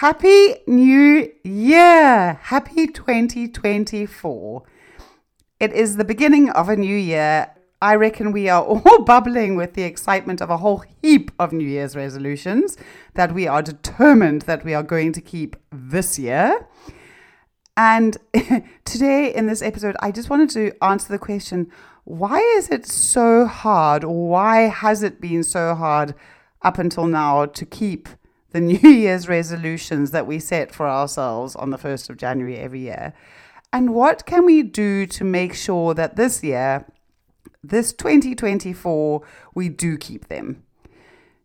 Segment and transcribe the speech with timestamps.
[0.00, 2.38] Happy New Year!
[2.42, 4.62] Happy 2024.
[5.58, 7.50] It is the beginning of a new year.
[7.80, 11.66] I reckon we are all bubbling with the excitement of a whole heap of New
[11.66, 12.76] Year's resolutions
[13.14, 16.68] that we are determined that we are going to keep this year.
[17.74, 18.18] And
[18.84, 21.72] today in this episode, I just wanted to answer the question
[22.04, 26.14] why is it so hard, or why has it been so hard
[26.60, 28.10] up until now to keep
[28.56, 32.80] the New Year's resolutions that we set for ourselves on the 1st of January every
[32.80, 33.12] year.
[33.70, 36.86] And what can we do to make sure that this year,
[37.62, 39.20] this 2024,
[39.54, 40.62] we do keep them?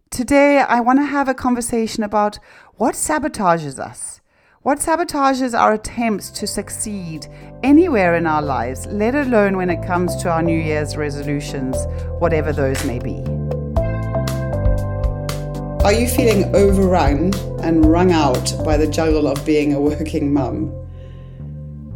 [0.10, 2.40] Today, I want to have a conversation about
[2.76, 4.22] what sabotages us.
[4.62, 7.28] What sabotages our attempts to succeed
[7.64, 11.76] anywhere in our lives, let alone when it comes to our New Year's resolutions,
[12.20, 13.41] whatever those may be.
[15.84, 20.72] Are you feeling overrun and wrung out by the juggle of being a working mum?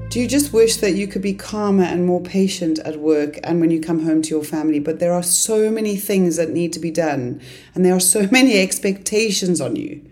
[0.09, 3.61] Do you just wish that you could be calmer and more patient at work and
[3.61, 4.79] when you come home to your family?
[4.79, 7.39] But there are so many things that need to be done,
[7.75, 10.03] and there are so many expectations on you.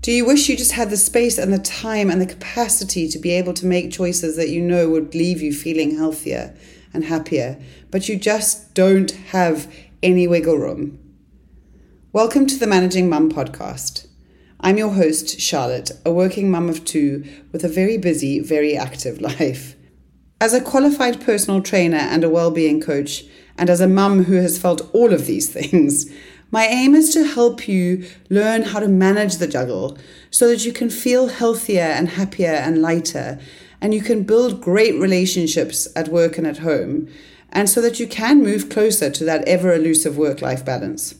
[0.00, 3.18] Do you wish you just had the space and the time and the capacity to
[3.18, 6.54] be able to make choices that you know would leave you feeling healthier
[6.94, 9.66] and happier, but you just don't have
[10.04, 11.01] any wiggle room?
[12.14, 14.06] Welcome to the Managing Mum podcast.
[14.60, 19.18] I'm your host, Charlotte, a working mum of two with a very busy, very active
[19.22, 19.76] life.
[20.38, 23.24] As a qualified personal trainer and a well-being coach,
[23.56, 26.04] and as a mum who has felt all of these things,
[26.50, 29.96] my aim is to help you learn how to manage the juggle
[30.30, 33.40] so that you can feel healthier and happier and lighter,
[33.80, 37.08] and you can build great relationships at work and at home,
[37.48, 41.14] and so that you can move closer to that ever elusive work life balance.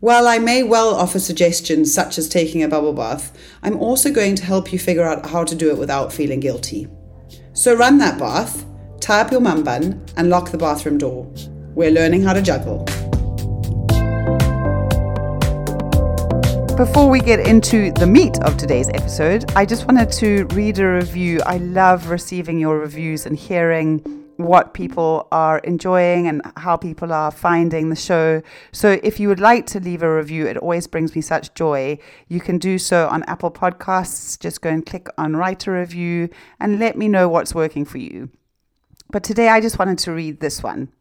[0.00, 4.36] While I may well offer suggestions such as taking a bubble bath, I'm also going
[4.36, 6.86] to help you figure out how to do it without feeling guilty.
[7.52, 8.64] So run that bath,
[9.00, 11.28] tie up your mum bun, and lock the bathroom door.
[11.74, 12.84] We're learning how to juggle.
[16.76, 20.86] Before we get into the meat of today's episode, I just wanted to read a
[20.86, 21.40] review.
[21.44, 27.30] I love receiving your reviews and hearing what people are enjoying and how people are
[27.30, 28.40] finding the show.
[28.70, 31.98] So if you would like to leave a review, it always brings me such joy.
[32.28, 34.38] You can do so on Apple Podcasts.
[34.38, 37.98] Just go and click on write a review and let me know what's working for
[37.98, 38.30] you.
[39.10, 40.92] But today I just wanted to read this one.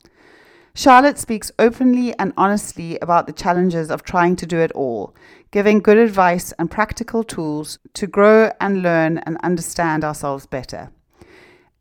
[0.73, 5.15] Charlotte speaks openly and honestly about the challenges of trying to do it all,
[5.51, 10.91] giving good advice and practical tools to grow and learn and understand ourselves better.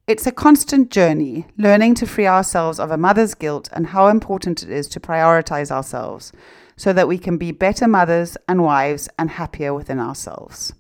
[0.06, 4.62] It's a constant journey, learning to free ourselves of a mother's guilt and how important
[4.62, 6.33] it is to prioritize ourselves
[6.77, 10.72] so that we can be better mothers and wives and happier within ourselves.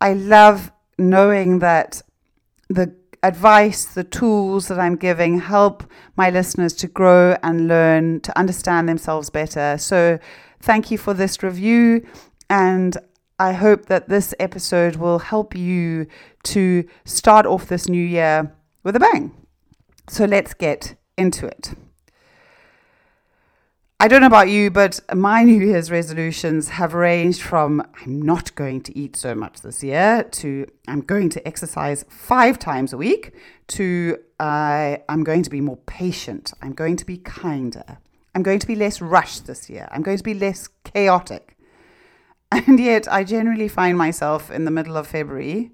[0.00, 2.00] I love knowing that
[2.70, 5.84] the advice, the tools that I'm giving help
[6.16, 9.76] my listeners to grow and learn, to understand themselves better.
[9.76, 10.18] So,
[10.60, 12.06] thank you for this review.
[12.48, 12.96] And
[13.40, 16.06] I hope that this episode will help you
[16.42, 19.32] to start off this new year with a bang.
[20.10, 21.72] So let's get into it.
[23.98, 28.54] I don't know about you, but my New Year's resolutions have ranged from I'm not
[28.56, 32.98] going to eat so much this year to I'm going to exercise five times a
[32.98, 33.32] week
[33.68, 36.52] to uh, I'm going to be more patient.
[36.60, 38.00] I'm going to be kinder.
[38.34, 39.88] I'm going to be less rushed this year.
[39.90, 41.56] I'm going to be less chaotic.
[42.52, 45.70] And yet, I generally find myself in the middle of February,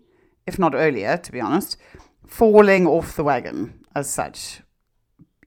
[0.46, 1.76] if not earlier, to be honest,
[2.26, 4.60] falling off the wagon as such.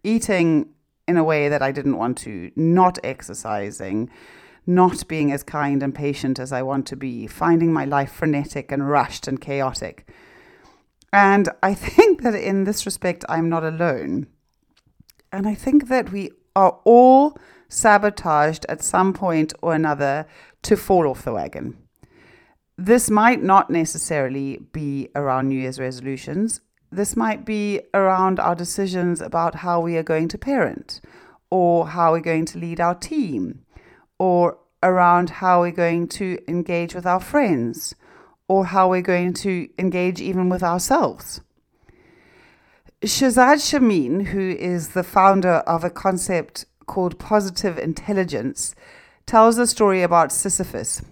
[0.03, 0.69] Eating
[1.07, 4.09] in a way that I didn't want to, not exercising,
[4.66, 8.72] not being as kind and patient as I want to be, finding my life frenetic
[8.72, 10.07] and rushed and chaotic.
[11.11, 14.28] And I think that in this respect, I'm not alone.
[15.31, 17.38] And I think that we are all
[17.69, 20.28] sabotaged at some point or another
[20.63, 21.78] to fall off the wagon.
[22.78, 26.61] This might not necessarily be around New Year's resolutions.
[26.91, 31.02] This might be around our decisions about how we are going to parent,
[31.52, 33.66] or how we're going to lead our team,
[34.17, 37.96] or around how we're going to engage with our friends,
[38.47, 41.41] or how we're going to engage even with ourselves.
[43.02, 48.76] Shirzad Chamine, who is the founder of a concept called positive intelligence,
[49.26, 51.03] tells a story about Sisyphus.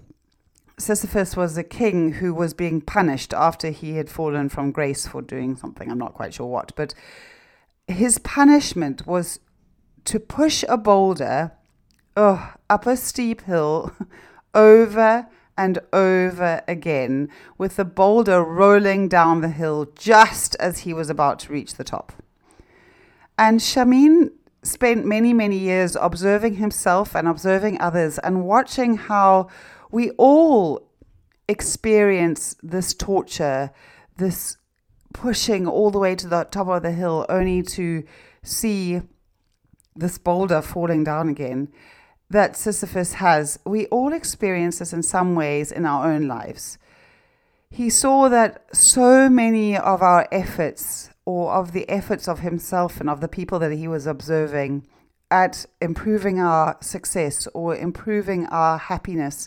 [0.80, 5.22] Sisyphus was a king who was being punished after he had fallen from grace for
[5.22, 6.94] doing something, I'm not quite sure what, but
[7.88, 9.40] his punishment was
[10.06, 11.52] to push a boulder
[12.18, 13.94] oh, up a steep hill
[14.54, 15.28] over
[15.58, 21.40] and over again, with the boulder rolling down the hill just as he was about
[21.40, 22.14] to reach the top.
[23.38, 24.32] And Chamine
[24.64, 29.48] spent many, many years observing himself and observing others and watching how
[29.92, 30.90] we all
[31.48, 33.72] experience this torture,
[34.18, 34.58] this
[35.14, 38.04] pushing all the way to the top of the hill, only to
[38.44, 39.02] see
[39.96, 41.70] this boulder falling down again
[42.30, 43.60] that Sisyphus has.
[43.66, 46.78] We all experience this in some ways in our own lives.
[47.70, 53.10] He saw that so many of our efforts or of the efforts of himself and
[53.10, 54.88] of the people that he was observing
[55.30, 59.46] at improving our success or improving our happiness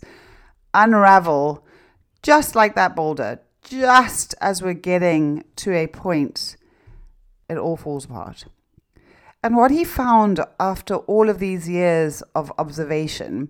[0.75, 1.65] unravel
[2.23, 6.59] just like that boulder, just as we're getting to a point,
[7.49, 8.45] it all falls apart.
[9.43, 13.49] And what he found after all of these years of observation,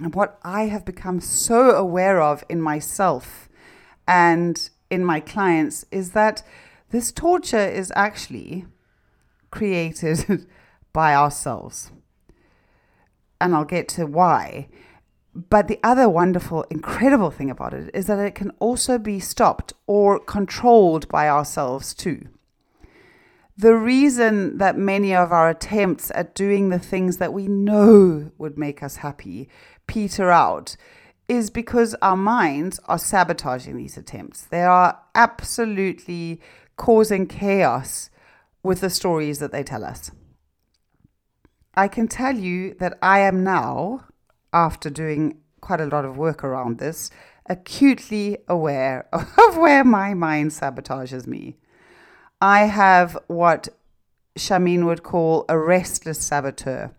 [0.00, 3.48] and what I have become so aware of in myself
[4.08, 6.42] and in my clients, is that
[6.90, 8.66] this torture is actually
[9.50, 10.46] created
[10.92, 11.90] by ourselves.
[13.40, 14.68] And I'll get to why.
[15.34, 19.72] But the other wonderful, incredible thing about it is that it can also be stopped
[19.86, 22.28] or controlled by ourselves too.
[23.56, 28.58] The reason that many of our attempts at doing the things that we know would
[28.58, 29.48] make us happy
[29.86, 30.76] peter out
[31.28, 34.42] is because our minds are sabotaging these attempts.
[34.42, 36.40] They are absolutely
[36.76, 38.10] causing chaos
[38.62, 40.10] with the stories that they tell us.
[41.74, 44.04] I can tell you that I am now,
[44.52, 47.10] after doing quite a lot of work around this,
[47.46, 51.56] acutely aware of where my mind sabotages me.
[52.40, 53.68] I have what
[54.36, 56.94] Chamine would call a restless saboteur,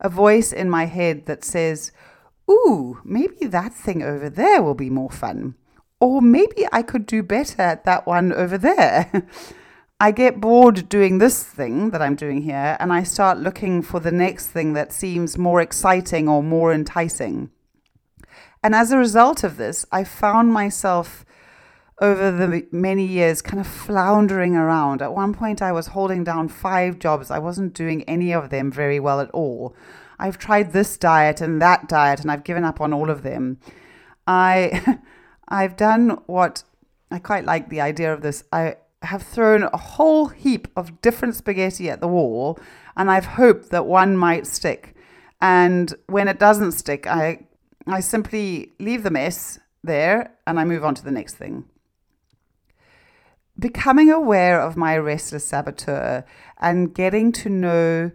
[0.00, 1.92] a voice in my head that says,
[2.50, 5.54] Ooh, maybe that thing over there will be more fun
[6.00, 9.28] or maybe I could do better at that one over there.
[10.02, 14.00] I get bored doing this thing that I'm doing here, and I start looking for
[14.00, 17.50] the next thing that seems more exciting or more enticing.
[18.64, 21.26] And as a result of this, I found myself
[22.00, 25.02] over the many years kind of floundering around.
[25.02, 27.30] At one point, I was holding down five jobs.
[27.30, 29.76] I wasn't doing any of them very well at all.
[30.18, 33.58] I've tried this diet and that diet, and I've given up on all of them.
[34.26, 34.98] I.
[35.50, 36.62] I've done what
[37.10, 38.44] I quite like the idea of this.
[38.52, 42.58] I have thrown a whole heap of different spaghetti at the wall,
[42.96, 44.94] and I've hoped that one might stick.
[45.40, 47.46] And when it doesn't stick, I
[47.86, 51.64] I simply leave the mess there and I move on to the next thing.
[53.58, 56.24] Becoming aware of my restless saboteur
[56.58, 58.10] and getting to know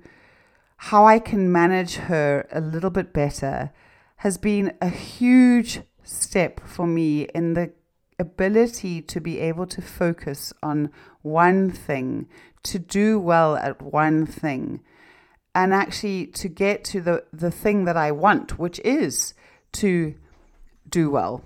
[0.77, 3.71] how I can manage her a little bit better
[4.17, 7.71] has been a huge step for me in the
[8.17, 10.89] ability to be able to focus on
[11.21, 12.27] one thing,
[12.63, 14.81] to do well at one thing,
[15.53, 19.33] and actually to get to the, the thing that I want, which is
[19.73, 20.15] to
[20.87, 21.43] do well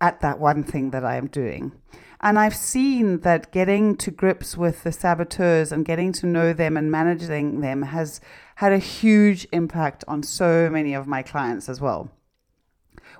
[0.00, 1.72] at that one thing that I am doing.
[2.20, 6.76] And I've seen that getting to grips with the saboteurs and getting to know them
[6.76, 8.20] and managing them has
[8.56, 12.10] had a huge impact on so many of my clients as well.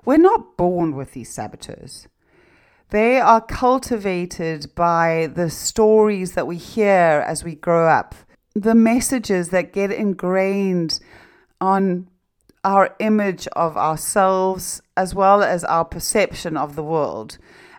[0.05, 2.09] We're not born with these saboteurs.
[2.91, 8.14] They are cultivated by the stories that we hear as we grow up,
[8.55, 11.00] the messages that get ingrained
[11.61, 12.09] on
[12.64, 17.38] our image of ourselves as well as our perception of the world.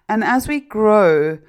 [0.10, 1.40] And as we grow,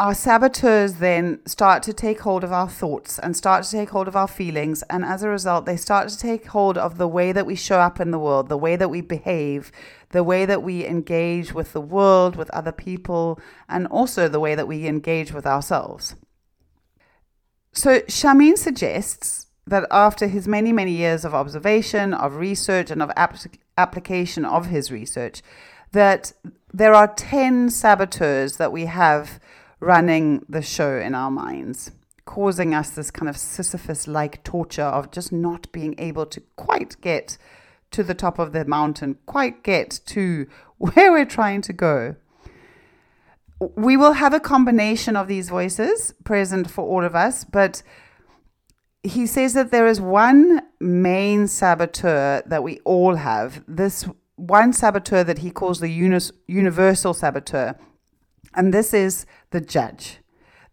[0.00, 4.08] our saboteurs then start to take hold of our thoughts and start to take hold
[4.08, 4.82] of our feelings.
[4.88, 7.80] And as a result, they start to take hold of the way that we show
[7.80, 9.70] up in the world, the way that we behave,
[10.08, 13.38] the way that we engage with the world, with other people,
[13.68, 16.16] and also the way that we engage with ourselves.
[17.72, 23.10] So, Chamine suggests that after his many, many years of observation, of research, and of
[23.16, 23.36] ap-
[23.76, 25.42] application of his research,
[25.92, 26.32] that
[26.72, 29.38] there are 10 saboteurs that we have
[29.80, 31.90] running the show in our minds,
[32.26, 37.00] causing us this kind of Sisyphus like torture of just not being able to quite
[37.00, 37.38] get
[37.90, 40.46] to the top of the mountain, quite get to
[40.78, 42.16] where we're trying to go.
[43.76, 47.82] We will have a combination of these voices present for all of us, but
[49.02, 53.62] he says that there is one main saboteur that we all have.
[53.66, 54.06] This
[54.36, 55.90] one saboteur that he calls the
[56.46, 57.78] universal saboteur.
[58.54, 60.18] And this is the judge.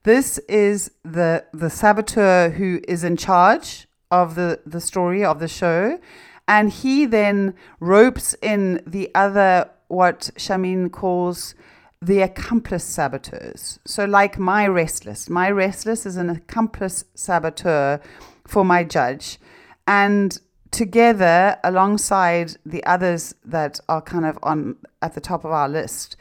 [0.03, 5.49] This is the the saboteur who is in charge of the, the story of the
[5.49, 5.99] show
[6.47, 11.55] And he then ropes in the other, what Chamine calls
[12.01, 13.79] the accomplice saboteurs.
[13.85, 17.99] So, like my restless, my restless is an accomplice saboteur
[18.45, 19.39] for my judge.
[19.87, 20.39] And
[20.71, 26.15] together, alongside the others that are kind of on at the top of our list,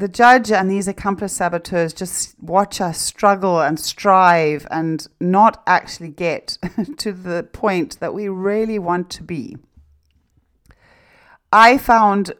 [0.00, 6.08] the judge and these accomplice saboteurs just watch us struggle and strive and not actually
[6.08, 6.56] get
[6.96, 9.58] to the point that we really want to be.
[11.52, 12.32] I found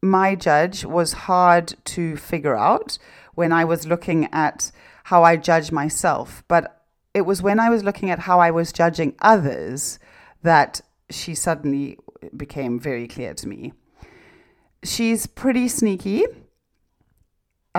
[0.00, 2.98] my judge was hard to figure out
[3.34, 4.70] when I was looking at
[5.04, 6.84] how I judge myself, but
[7.14, 9.98] it was when I was looking at how I was judging others
[10.42, 11.98] that she suddenly
[12.36, 13.72] became very clear to me.
[14.84, 16.24] She's pretty sneaky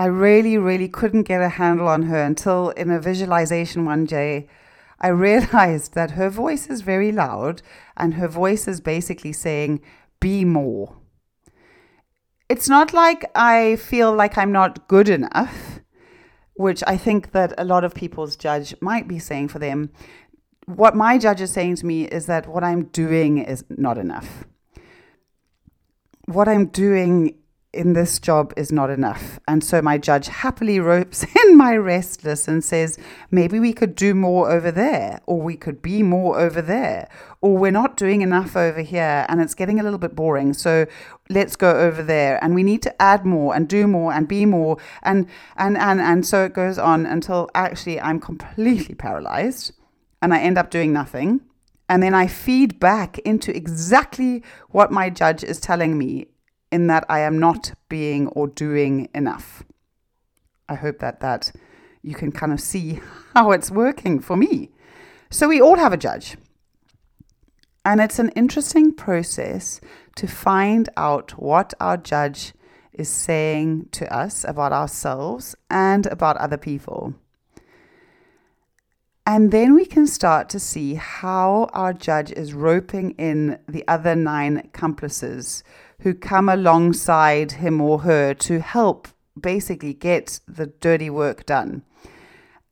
[0.00, 4.48] I really, really couldn't get a handle on her until in a visualization one day,
[4.98, 7.60] I realized that her voice is very loud
[7.98, 9.82] and her voice is basically saying,
[10.18, 10.96] be more.
[12.48, 15.80] It's not like I feel like I'm not good enough,
[16.54, 19.90] which I think that a lot of people's judge might be saying for them.
[20.64, 24.46] What my judge is saying to me is that what I'm doing is not enough.
[26.24, 27.39] What I'm doing
[27.72, 29.38] in this job is not enough.
[29.46, 32.98] And so my judge happily ropes in my restless and says,
[33.30, 37.08] maybe we could do more over there, or we could be more over there,
[37.40, 40.52] or we're not doing enough over here and it's getting a little bit boring.
[40.52, 40.86] So
[41.28, 44.46] let's go over there and we need to add more and do more and be
[44.46, 44.78] more.
[45.02, 49.72] And, and, and, and so it goes on until actually I'm completely paralyzed
[50.20, 51.40] and I end up doing nothing.
[51.88, 56.28] And then I feed back into exactly what my judge is telling me
[56.70, 59.64] in that I am not being or doing enough.
[60.68, 61.52] I hope that that
[62.02, 63.00] you can kind of see
[63.34, 64.70] how it's working for me.
[65.30, 66.36] So we all have a judge.
[67.84, 69.80] And it's an interesting process
[70.16, 72.52] to find out what our judge
[72.92, 77.14] is saying to us about ourselves and about other people.
[79.32, 84.16] And then we can start to see how our judge is roping in the other
[84.16, 85.62] nine accomplices
[86.00, 89.06] who come alongside him or her to help
[89.40, 91.84] basically get the dirty work done.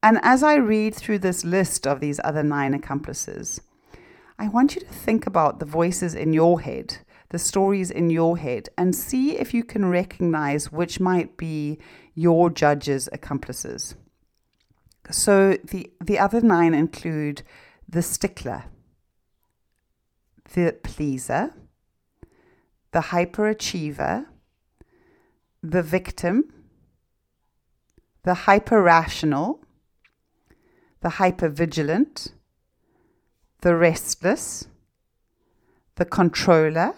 [0.03, 3.61] And as I read through this list of these other nine accomplices,
[4.37, 6.99] I want you to think about the voices in your head,
[7.29, 11.79] the stories in your head, and see if you can recognize which might be
[12.17, 13.95] your judge's accomplices.
[15.11, 17.43] So the, the other nine include
[17.89, 18.65] the stickler,
[20.53, 21.55] the pleaser,
[22.93, 24.27] the hyperachiever,
[25.63, 26.53] the victim,
[28.25, 29.61] the hyperrational,
[31.01, 32.33] the hypervigilant,
[33.61, 34.67] the restless,
[35.97, 36.95] the controller,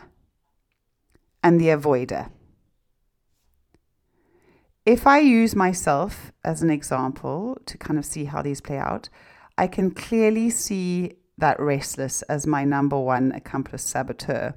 [1.42, 2.30] and the avoider.
[4.86, 9.08] If I use myself as an example to kind of see how these play out,
[9.58, 14.54] I can clearly see that restless as my number one accomplice saboteur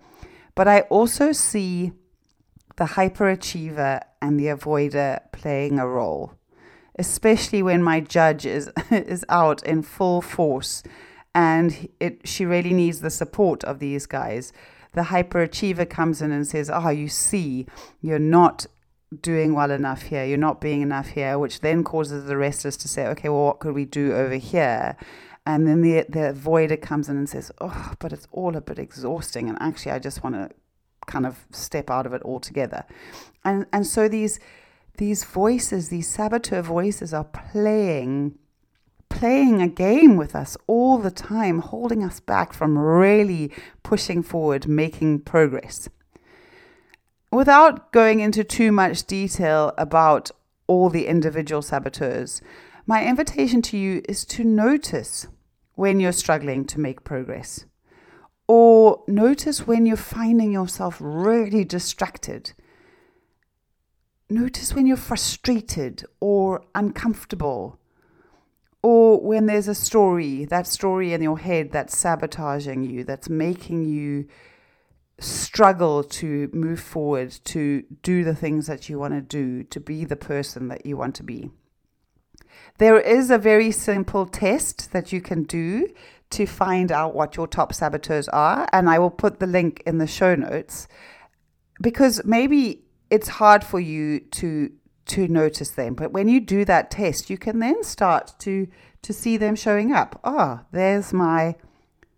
[0.55, 1.93] but I also see
[2.75, 6.33] the hyperachiever and the avoider playing a role,
[6.97, 10.83] especially when my judge is, is out in full force
[11.35, 14.53] and it, she really needs the support of these guys.
[14.93, 17.65] The hyperachiever comes in and says, Oh, you see,
[18.01, 18.67] you're not
[19.21, 22.87] doing well enough here, you're not being enough here, which then causes the restless to
[22.87, 24.97] say, Okay, well, what could we do over here?
[25.45, 28.79] And then the the avoider comes in and says, "Oh, but it's all a bit
[28.79, 30.49] exhausting, and actually, I just want to
[31.05, 32.85] kind of step out of it altogether."
[33.43, 34.39] And and so these
[34.97, 38.37] these voices, these saboteur voices, are playing
[39.09, 43.51] playing a game with us all the time, holding us back from really
[43.83, 45.89] pushing forward, making progress.
[47.33, 50.29] Without going into too much detail about
[50.67, 52.43] all the individual saboteurs,
[52.85, 55.25] my invitation to you is to notice
[55.73, 57.65] when you're struggling to make progress,
[58.47, 62.53] or notice when you're finding yourself really distracted.
[64.29, 67.79] Notice when you're frustrated or uncomfortable,
[68.83, 73.85] or when there's a story, that story in your head that's sabotaging you, that's making
[73.85, 74.27] you
[75.19, 80.05] struggle to move forward, to do the things that you want to do, to be
[80.05, 81.49] the person that you want to be.
[82.77, 85.89] There is a very simple test that you can do
[86.31, 89.99] to find out what your top saboteurs are, and I will put the link in
[89.99, 90.87] the show notes
[91.81, 94.71] because maybe it's hard for you to
[95.05, 98.67] to notice them, but when you do that test, you can then start to
[99.01, 100.19] to see them showing up.
[100.23, 101.55] Ah, oh, there's my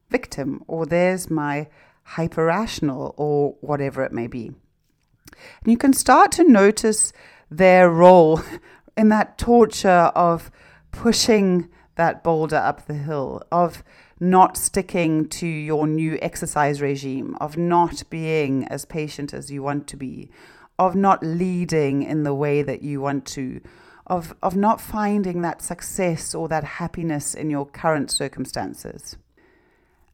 [0.09, 1.67] victim, or there's my
[2.05, 4.47] hyper rational or whatever it may be.
[4.47, 7.11] And you can start to notice
[7.49, 8.41] their role
[8.97, 10.51] in that torture of
[10.91, 13.83] pushing that boulder up the hill, of
[14.19, 19.87] not sticking to your new exercise regime, of not being as patient as you want
[19.87, 20.29] to be,
[20.77, 23.61] of not leading in the way that you want to,
[24.07, 29.17] of, of not finding that success or that happiness in your current circumstances.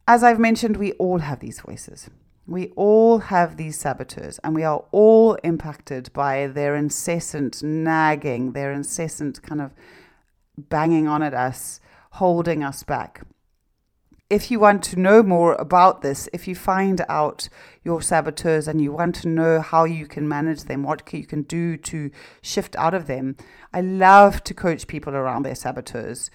[0.06, 2.10] As I've mentioned, we all have these voices.
[2.46, 8.72] We all have these saboteurs, and we are all impacted by their incessant nagging, their
[8.72, 9.72] incessant kind of
[10.58, 11.80] banging on at us,
[12.10, 13.22] holding us back
[14.32, 17.50] if you want to know more about this, if you find out
[17.84, 21.42] your saboteurs and you want to know how you can manage them, what you can
[21.42, 23.36] do to shift out of them,
[23.74, 26.30] I love to coach people around their saboteurs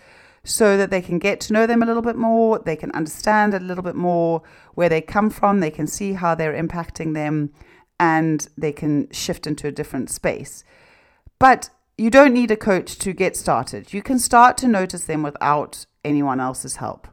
[0.47, 3.53] so that they can get to know them a little bit more, they can understand
[3.53, 4.41] a little bit more
[4.75, 7.51] where they come from, they can see how they're impacting them,
[7.99, 10.63] and they can shift into a different space.
[11.39, 13.93] But you don't need a coach to get started.
[13.93, 17.07] You can start to notice them without anyone else's help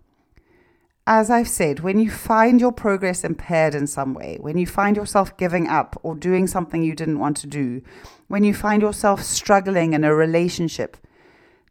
[1.06, 4.96] as I've said, when you find your progress impaired in some way, when you find
[4.96, 7.82] yourself giving up or doing something you didn't want to do,
[8.28, 10.96] when you find yourself struggling in a relationship,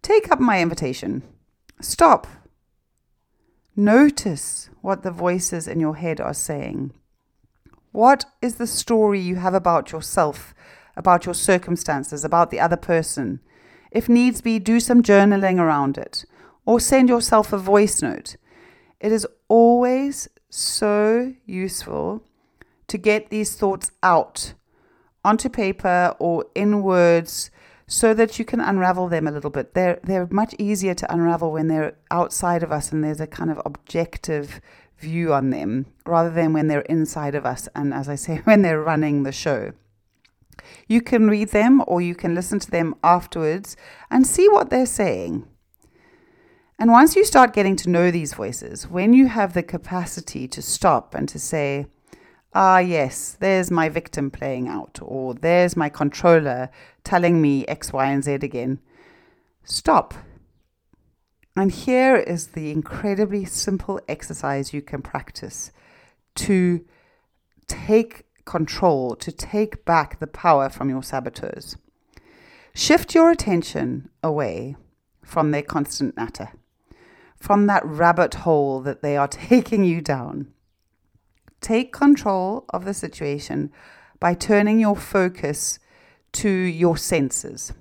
[0.03, 1.23] take up my invitation.
[1.83, 2.27] Stop.
[3.75, 6.93] Notice what the voices in your head are saying.
[7.91, 10.53] What is the story you have about yourself,
[10.95, 13.41] about your circumstances, about the other person?
[13.91, 16.23] If needs be, do some journaling around it,
[16.65, 18.37] or send yourself a voice note.
[19.01, 22.23] It is always so useful
[22.87, 24.53] to get these thoughts out
[25.25, 27.51] onto paper or in words
[27.87, 29.73] so that you can unravel them a little bit.
[29.73, 33.51] They're, they're much easier to unravel when they're outside of us and there's a kind
[33.51, 34.61] of objective
[34.97, 38.61] view on them rather than when they're inside of us and, as I say, when
[38.61, 39.73] they're running the show.
[40.87, 43.75] You can read them or you can listen to them afterwards
[44.09, 45.47] and see what they're saying.
[46.79, 50.61] And once you start getting to know these voices, when you have the capacity to
[50.61, 51.85] stop and to say,
[52.53, 56.69] ah, yes, there's my victim playing out, or there's my controller
[57.03, 58.79] telling me X, Y, and Z again,
[59.63, 60.13] stop.
[61.55, 65.71] And here is the incredibly simple exercise you can practice
[66.35, 66.83] to
[67.67, 71.77] take control, to take back the power from your saboteurs.
[72.73, 74.75] Shift your attention away
[75.23, 76.49] from their constant natter
[77.43, 80.52] from that rabbit hole that they are taking you down.
[81.63, 83.71] Take control of the situation
[84.19, 85.79] by turning your focus
[86.33, 87.71] to your senses.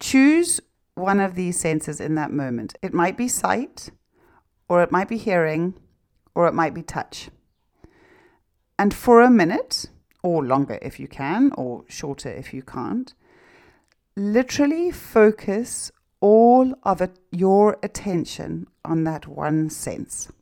[0.00, 0.60] Choose
[0.96, 2.76] one of these senses in that moment.
[2.82, 3.90] It might be sight,
[4.68, 5.74] or it might be hearing,
[6.34, 7.30] or it might be touch.
[8.80, 9.86] And for a minute,
[10.24, 13.14] or longer if you can, or shorter if you can't,
[14.16, 20.32] literally focus all of it, your attention on that one sense.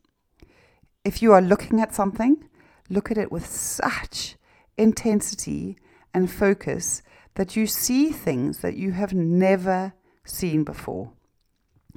[1.05, 2.49] If you are looking at something,
[2.89, 4.37] look at it with such
[4.79, 5.77] intensity
[6.15, 7.03] and focus
[7.35, 9.93] that you see things that you have never
[10.25, 11.13] seen before.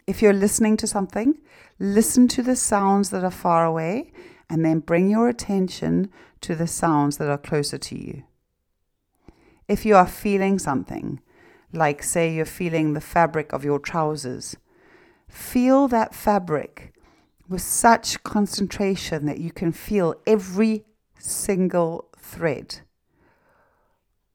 [0.05, 1.37] If you're listening to something,
[1.79, 4.11] listen to the sounds that are far away
[4.49, 6.09] and then bring your attention
[6.41, 8.23] to the sounds that are closer to you.
[9.67, 11.21] If you are feeling something,
[11.73, 14.55] like, say, you're feeling the fabric of your trousers.
[15.27, 16.93] Feel that fabric
[17.49, 20.85] with such concentration that you can feel every
[21.17, 22.79] single thread.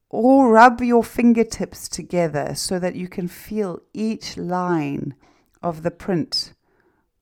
[0.09, 5.15] Or rub your fingertips together so that you can feel each line
[5.63, 6.53] of the print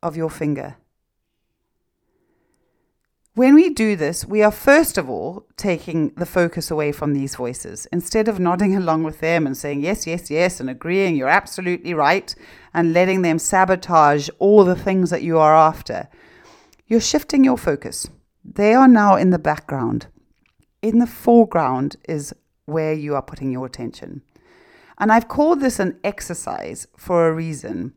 [0.03, 0.77] of your finger.
[3.35, 7.37] When we do this, we are first of all taking the focus away from these
[7.37, 7.87] voices.
[7.93, 11.95] Instead of nodding along with them and saying, yes, yes, yes, and agreeing you're absolutely
[11.95, 12.35] right,
[12.73, 16.09] and letting them sabotage all the things that you are after,
[16.87, 18.09] you're shifting your focus.
[18.45, 20.07] They are now in the background.
[20.83, 24.23] In the foreground is where you are putting your attention.
[24.99, 27.95] And I've called this an exercise for a reason.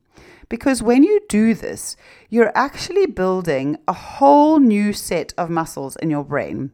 [0.50, 1.96] Because when you do this,
[2.30, 6.72] you're actually building a whole new set of muscles in your brain.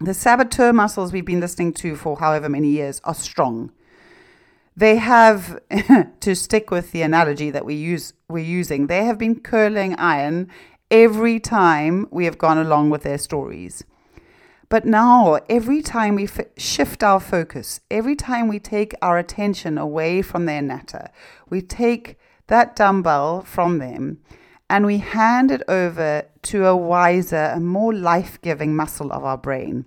[0.00, 3.72] The saboteur muscles we've been listening to for however many years are strong.
[4.80, 5.60] They have,
[6.20, 10.48] to stick with the analogy that we use, we're using, they have been curling iron
[10.90, 13.84] every time we have gone along with their stories.
[14.70, 19.76] But now, every time we f- shift our focus, every time we take our attention
[19.76, 21.10] away from their natter,
[21.50, 24.20] we take that dumbbell from them
[24.70, 29.36] and we hand it over to a wiser and more life giving muscle of our
[29.36, 29.84] brain.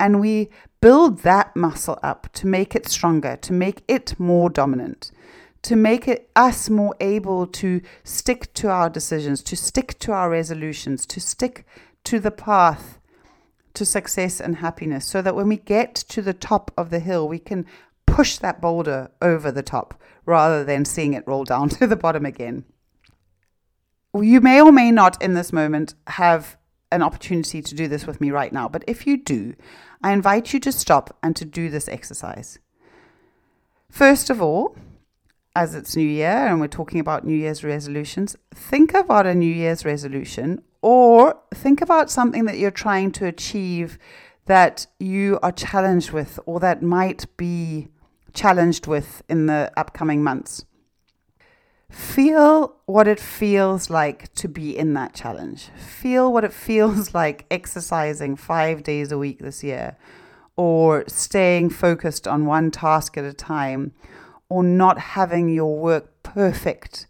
[0.00, 5.10] And we build that muscle up to make it stronger, to make it more dominant,
[5.62, 10.30] to make it us more able to stick to our decisions, to stick to our
[10.30, 11.66] resolutions, to stick
[12.04, 12.98] to the path
[13.74, 17.28] to success and happiness, so that when we get to the top of the hill,
[17.28, 17.66] we can
[18.06, 22.24] push that boulder over the top rather than seeing it roll down to the bottom
[22.24, 22.64] again.
[24.14, 26.56] You may or may not in this moment have
[26.90, 29.54] an opportunity to do this with me right now, but if you do,
[30.02, 32.58] I invite you to stop and to do this exercise.
[33.90, 34.76] First of all,
[35.56, 39.52] as it's New Year and we're talking about New Year's resolutions, think about a New
[39.52, 43.98] Year's resolution or think about something that you're trying to achieve
[44.46, 47.88] that you are challenged with or that might be
[48.34, 50.64] challenged with in the upcoming months.
[51.90, 55.70] Feel what it feels like to be in that challenge.
[55.78, 59.96] Feel what it feels like exercising five days a week this year,
[60.56, 63.92] or staying focused on one task at a time,
[64.48, 67.06] or not having your work perfect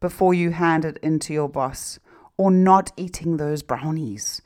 [0.00, 1.98] before you hand it into your boss,
[2.36, 4.42] or not eating those brownies.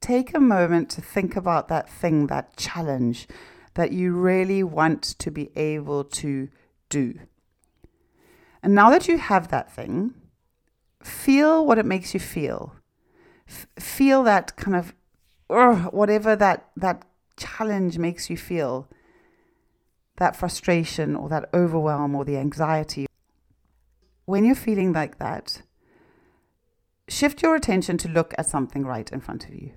[0.00, 3.26] Take a moment to think about that thing, that challenge
[3.74, 6.48] that you really want to be able to
[6.88, 7.18] do.
[8.66, 10.12] And now that you have that thing,
[11.00, 12.74] feel what it makes you feel.
[13.48, 14.92] F- feel that kind of
[15.94, 17.04] whatever that that
[17.36, 18.88] challenge makes you feel.
[20.16, 23.06] That frustration or that overwhelm or the anxiety.
[24.24, 25.62] When you're feeling like that,
[27.06, 29.74] shift your attention to look at something right in front of you.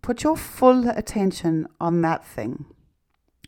[0.00, 2.64] Put your full attention on that thing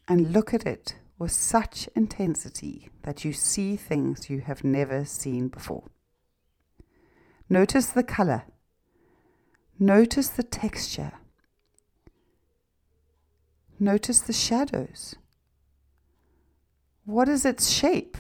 [0.07, 5.49] and look at it with such intensity that you see things you have never seen
[5.49, 5.85] before.
[7.49, 8.45] Notice the color.
[9.79, 11.13] Notice the texture.
[13.79, 15.15] Notice the shadows.
[17.05, 18.17] What is its shape?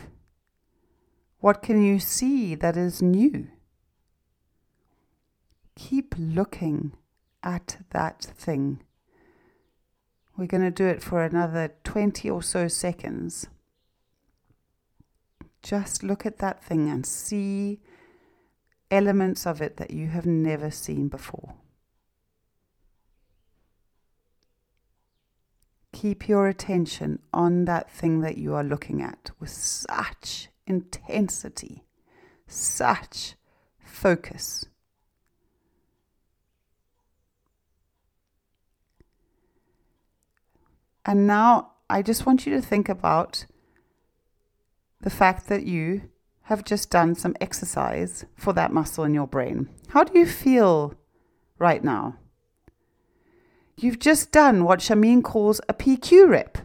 [1.41, 3.49] What can you see that is new?
[5.75, 6.93] Keep looking
[7.43, 8.83] at that thing.
[10.37, 13.46] We're going to do it for another 20 or so seconds.
[15.62, 17.81] Just look at that thing and see
[18.90, 21.55] elements of it that you have never seen before.
[25.92, 31.85] Keep your attention on that thing that you are looking at with such intensity,
[32.46, 33.35] such
[33.83, 34.66] focus.
[41.07, 43.47] And now I just want you to think about
[45.01, 46.11] the fact that you
[46.42, 49.69] have just done some exercise for that muscle in your brain.
[49.90, 50.95] How do you feel
[51.59, 52.16] right now?
[53.77, 56.59] You've just done what Chamine calls a PQ rep,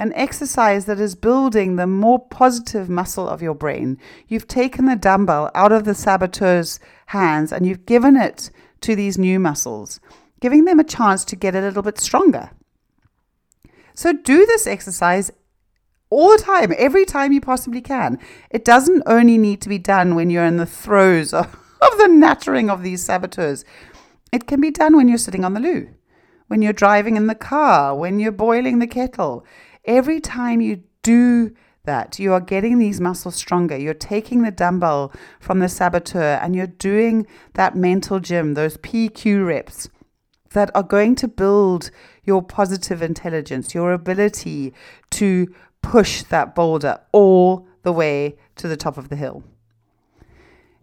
[0.00, 3.98] an exercise that is building the more positive muscle of your brain.
[4.26, 8.50] You've taken the dumbbell out of the saboteur's hands and you've given it
[8.82, 10.00] to these new muscles,
[10.40, 12.50] giving them a chance to get a little bit stronger.
[13.96, 15.32] So do this exercise
[16.10, 18.18] all the time, every time you possibly can.
[18.50, 21.46] It doesn't only need to be done when you're in the throes of,
[21.80, 23.64] of the nattering of these saboteurs.
[24.30, 25.88] It can be done when you're sitting on the loo,
[26.48, 29.46] when you're driving in the car, when you're boiling the kettle.
[29.86, 31.54] Every time you do
[31.84, 33.78] that, you are getting these muscles stronger.
[33.78, 39.46] You're taking the dumbbell from the saboteur and you're doing that mental gym, those PQ
[39.46, 39.88] reps
[40.56, 41.90] that are going to build
[42.24, 44.72] your positive intelligence, your ability
[45.10, 45.46] to
[45.82, 49.44] push that boulder all the way to the top of the hill.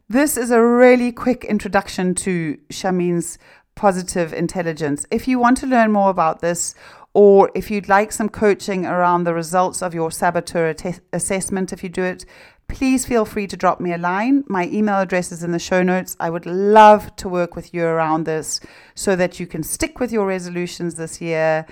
[0.08, 3.40] This is a really quick introduction to Chamine's
[3.74, 5.08] positive intelligence.
[5.10, 6.76] If you want to learn more about this,
[7.16, 10.76] or if you'd like some coaching around the results of your saboteur
[11.12, 12.26] assessment, if you do it
[12.68, 14.44] please feel free to drop me a line.
[14.48, 16.16] My email address is in the show notes.
[16.20, 18.60] I would love to work with you around this
[18.96, 21.66] so that you can stick with your resolutions this year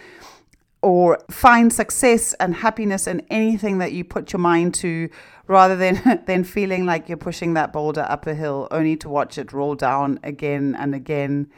[0.82, 5.10] or find success and happiness in anything that you put your mind to
[5.47, 9.38] rather than than feeling like you're pushing that boulder up a hill only to watch
[9.38, 11.49] it roll down again and again.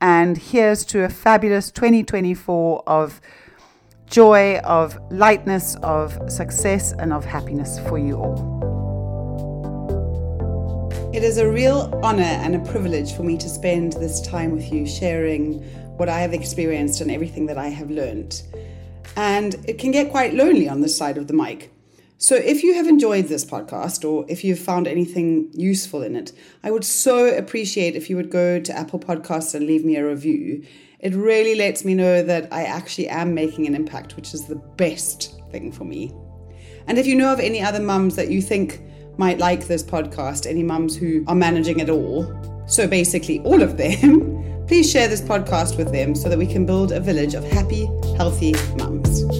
[0.00, 3.20] And here's to a fabulous 2024 of
[4.06, 8.75] joy, of lightness, of success, and of happiness for you all.
[11.16, 14.70] It is a real honour and a privilege for me to spend this time with
[14.70, 15.62] you sharing
[15.96, 18.42] what I have experienced and everything that I have learned.
[19.16, 21.72] And it can get quite lonely on this side of the mic.
[22.18, 26.32] So, if you have enjoyed this podcast or if you've found anything useful in it,
[26.62, 30.06] I would so appreciate if you would go to Apple Podcasts and leave me a
[30.06, 30.66] review.
[31.00, 34.56] It really lets me know that I actually am making an impact, which is the
[34.56, 36.12] best thing for me.
[36.86, 38.82] And if you know of any other mums that you think
[39.18, 42.26] might like this podcast, any mums who are managing it all,
[42.66, 46.66] so basically all of them, please share this podcast with them so that we can
[46.66, 49.35] build a village of happy, healthy mums.